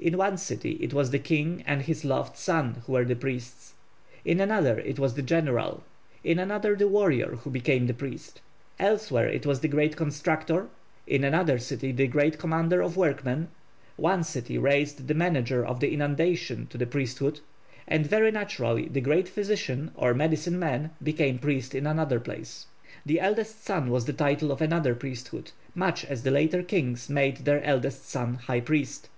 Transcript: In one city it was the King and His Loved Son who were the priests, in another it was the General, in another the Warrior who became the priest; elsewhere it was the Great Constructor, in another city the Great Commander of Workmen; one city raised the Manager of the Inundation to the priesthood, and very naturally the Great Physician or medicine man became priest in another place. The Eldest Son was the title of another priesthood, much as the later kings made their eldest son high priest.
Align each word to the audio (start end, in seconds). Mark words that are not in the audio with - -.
In 0.00 0.16
one 0.16 0.38
city 0.38 0.78
it 0.80 0.94
was 0.94 1.10
the 1.10 1.18
King 1.18 1.62
and 1.66 1.82
His 1.82 2.02
Loved 2.02 2.38
Son 2.38 2.80
who 2.86 2.92
were 2.92 3.04
the 3.04 3.14
priests, 3.14 3.74
in 4.24 4.40
another 4.40 4.78
it 4.80 4.98
was 4.98 5.12
the 5.12 5.20
General, 5.22 5.84
in 6.24 6.38
another 6.38 6.74
the 6.74 6.88
Warrior 6.88 7.32
who 7.36 7.50
became 7.50 7.86
the 7.86 7.92
priest; 7.92 8.40
elsewhere 8.78 9.28
it 9.28 9.44
was 9.44 9.60
the 9.60 9.68
Great 9.68 9.94
Constructor, 9.94 10.68
in 11.06 11.24
another 11.24 11.58
city 11.58 11.92
the 11.92 12.06
Great 12.06 12.38
Commander 12.38 12.80
of 12.80 12.96
Workmen; 12.96 13.48
one 13.96 14.24
city 14.24 14.56
raised 14.56 15.08
the 15.08 15.12
Manager 15.14 15.62
of 15.66 15.80
the 15.80 15.92
Inundation 15.92 16.66
to 16.68 16.78
the 16.78 16.86
priesthood, 16.86 17.40
and 17.86 18.06
very 18.06 18.30
naturally 18.30 18.88
the 18.88 19.02
Great 19.02 19.28
Physician 19.28 19.90
or 19.94 20.14
medicine 20.14 20.58
man 20.58 20.90
became 21.02 21.38
priest 21.38 21.74
in 21.74 21.86
another 21.86 22.18
place. 22.18 22.64
The 23.04 23.20
Eldest 23.20 23.62
Son 23.62 23.90
was 23.90 24.06
the 24.06 24.14
title 24.14 24.50
of 24.50 24.62
another 24.62 24.94
priesthood, 24.94 25.52
much 25.74 26.02
as 26.06 26.22
the 26.22 26.30
later 26.30 26.62
kings 26.62 27.10
made 27.10 27.44
their 27.44 27.62
eldest 27.62 28.08
son 28.08 28.36
high 28.36 28.60
priest. 28.60 29.10